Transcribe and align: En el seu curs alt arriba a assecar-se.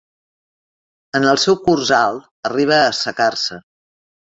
En 1.21 1.29
el 1.33 1.39
seu 1.45 1.59
curs 1.67 1.95
alt 2.01 2.29
arriba 2.53 2.83
a 2.83 2.93
assecar-se. 2.99 3.65